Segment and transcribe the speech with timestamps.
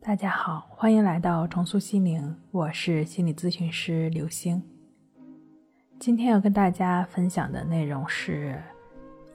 [0.00, 4.62] 大家好，欢迎来到重塑心灵，我是心理咨询师刘星。
[5.98, 8.62] 今天要跟大家分享的内容是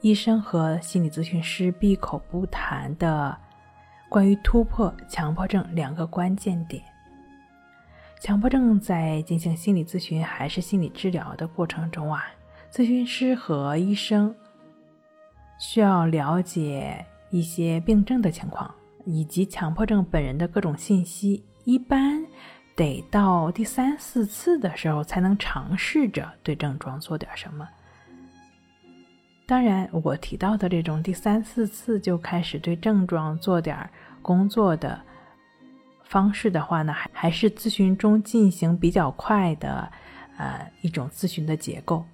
[0.00, 3.36] 医生和心理咨询师闭口不谈的
[4.08, 6.82] 关于突破强迫症两个关键点。
[8.20, 12.24] 强迫症在进行心理咨询还是心理治疗的过程中啊，
[12.72, 14.34] 咨询师和医生
[15.58, 18.74] 需要了解一些病症的情况。
[19.04, 22.24] 以及强迫症本人的各种信息，一般
[22.74, 27.68] 得到第三四次的时候才能尝试着对症状做点什么。
[29.46, 33.76] 当然，我提到的这种第三四次就开始对症状做点
[34.22, 34.98] 工作的
[36.02, 39.92] 方式的话呢，还还是咨询中进行比较快的，
[40.38, 42.04] 呃，一种咨询的结构。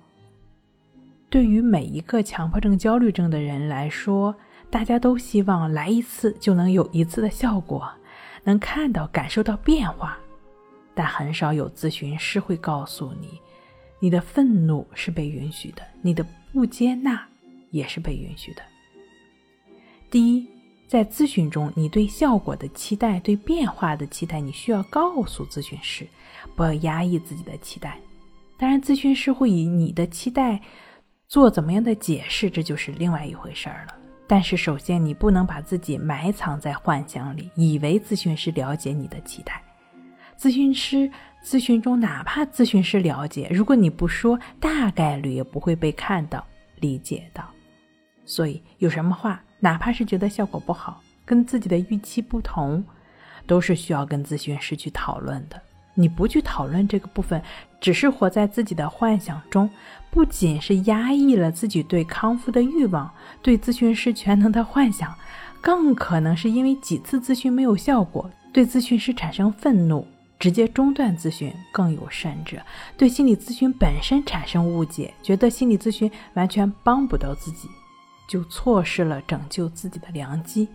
[1.28, 4.34] 对于每一个强迫症、焦虑症的人来说。
[4.70, 7.90] 大家都希望来一次就能有一次的效果，
[8.44, 10.16] 能看到、感受到变化，
[10.94, 13.40] 但很少有咨询师会告诉你，
[13.98, 17.26] 你的愤怒是被允许的，你的不接纳
[17.70, 18.62] 也是被允许的。
[20.08, 20.48] 第一，
[20.86, 26.06] 在咨询中，你对效果的期待、对变化的期待，你需要告诉咨询师，
[26.54, 27.98] 不要压抑自己的期待。
[28.56, 30.60] 当然，咨询师会以你的期待
[31.26, 33.96] 做怎么样的解释，这就是另外一回事儿了。
[34.32, 39.60] 但是，首先你不能把自己埋藏在幻想里，以为咨询师了解你的期待。
[40.38, 41.10] 咨询师
[41.44, 47.44] 咨询中，哪怕咨询师了解，如果你不说，大概率也不会被看到、理解到。
[48.24, 52.84] 所以，有什么话，哪怕是觉得效果不好，跟自己的预期不同，
[53.48, 55.60] 都是需要跟咨询师去讨论的。
[56.00, 57.42] 你不去讨论这个部分，
[57.80, 59.68] 只是活在自己的幻想中，
[60.10, 63.10] 不仅是压抑了自己对康复的欲望，
[63.42, 65.14] 对咨询师全能的幻想，
[65.60, 70.06] 更可能是因为几次咨询没有效果，对咨询师产生愤怒，
[70.38, 72.56] 直接中断咨询，更有甚者，
[72.96, 77.68] 对心理咨询本身产生误解，觉得心理咨询完全帮不到自己，
[78.26, 80.68] 就错失了拯救自己的良机。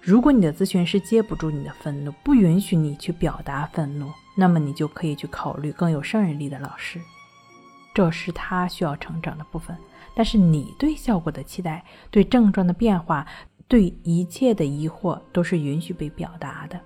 [0.00, 7.00] 如果你的咨询师接不住你的愤怒，不允许你去表达愤怒，那么你就可以去考虑更有胜任力的老师，
[7.94, 9.76] 这是他需要成长的部分。
[10.14, 13.26] 但是你对效果的期待、对症状的变化、
[13.66, 16.80] 对一切的疑惑，都是允许被表达的。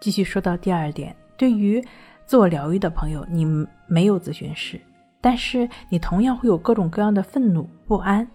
[0.00, 1.82] 继续说到第二点，对于
[2.26, 3.44] 自我疗愈的朋友，你
[3.86, 4.80] 没有咨询师，
[5.20, 8.28] 但是你同样会有各种各样的愤怒、不安、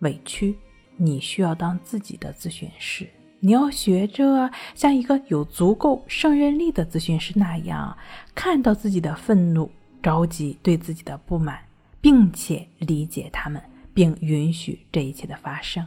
[0.00, 0.56] 委屈。
[1.02, 3.08] 你需要当自己的咨询师，
[3.40, 7.96] 你要学着像一个有足够胜任力的咨询师那样，
[8.34, 9.70] 看到自己的愤怒、
[10.02, 11.58] 着急，对自己的不满，
[12.02, 13.62] 并且理解他们，
[13.94, 15.82] 并允许这一切的发生。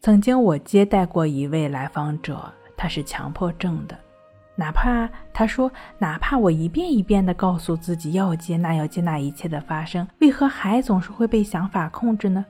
[0.00, 3.98] 曾经我接待过一位来访者，他是强迫症的，
[4.56, 12.44] 哪怕他说，哪怕我一遍一遍地告诉自己要接纳，要接纳一切的发生，为何还总是会被想法控制呢？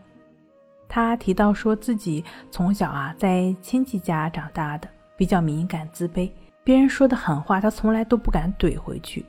[0.89, 6.31] 他提到说自己从小啊在亲戚家长大的，比较敏感自卑，
[6.63, 9.25] 别人说的狠话他从来都不敢怼回去。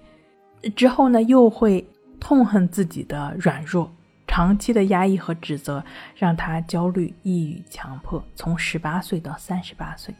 [0.76, 1.84] 之后呢又会
[2.20, 3.92] 痛恨自己的软弱，
[4.28, 5.84] 长期的压抑和指责
[6.16, 8.24] 让他焦虑、抑郁、强迫。
[8.36, 10.14] 从十八岁到三十八岁，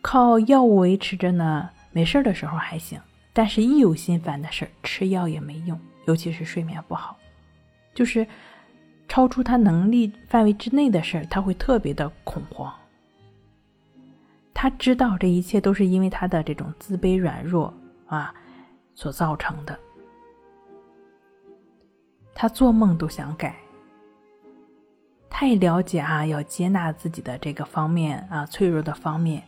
[0.00, 2.98] 靠药物维持着呢，没事的时候还行，
[3.32, 7.18] 但是一有心烦的事儿，吃药也没用，尤其是睡眠不好，
[7.94, 8.26] 就是。
[9.12, 12.72] 超出他能力范围之内的事儿，他会特别的恐慌。
[14.54, 17.74] 他知道这一切都是因为他的这种自卑软弱
[18.06, 18.34] 啊
[18.94, 19.78] 所造成的。
[22.34, 23.54] 他做梦都想改。
[25.28, 29.42] 太了解啊，要接纳自己的这个方面啊，脆弱的方面，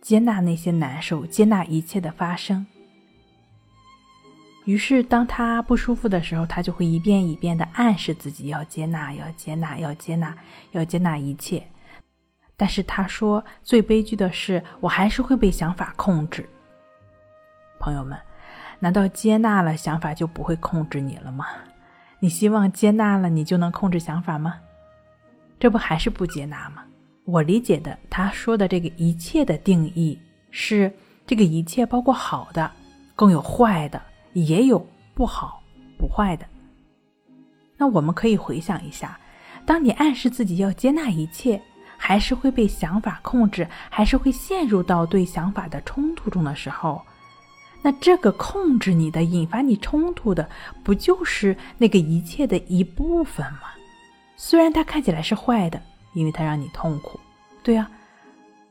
[0.00, 2.66] 接纳那些难受，接纳一切的发生。
[4.64, 10.34] 于是，当他不舒服的时候，他就会一遍一遍的暗示自己要接纳，要接纳，要接纳，
[10.70, 11.66] 要接纳一切。
[12.56, 16.48] 但是他说，最悲剧的是，我还是会被想法控制。
[17.80, 18.16] 朋友们，
[18.78, 21.46] 难道接纳了想法就不会控制你了吗？
[22.20, 24.60] 你希望接纳了你就能控制想法吗？
[25.58, 26.84] 这不还是不接纳吗？
[27.24, 30.16] 我理解的，他说的这个一切的定义
[30.52, 30.92] 是，
[31.26, 32.70] 这个一切包括好的，
[33.16, 34.00] 更有坏的。
[34.32, 35.62] 也有不好
[35.98, 36.46] 不坏的。
[37.76, 39.18] 那我们可以回想一下，
[39.66, 41.60] 当你暗示自己要接纳一切，
[41.96, 47.02] 还是会被想法控制，还是会陷入到对想法的冲突中的时候，
[47.82, 50.48] 那这个控制你的、引发你冲突的，
[50.84, 53.70] 不就是那个一切的一部分吗？
[54.36, 55.80] 虽然它看起来是坏的，
[56.14, 57.18] 因为它让你痛苦。
[57.62, 57.90] 对啊，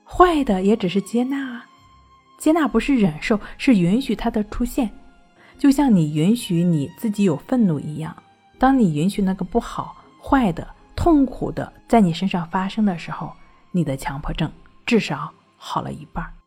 [0.05, 1.65] 坏的也只是接纳啊。
[2.37, 4.89] 接纳不是忍受，是允许它的出现，
[5.61, 8.15] 就像你允许你自己有愤怒一样。
[8.57, 13.31] 当你允许那个不好、坏的、痛苦的在你身上发生的时候，
[13.69, 14.51] 你的强迫症
[14.87, 16.40] 至少好了一半。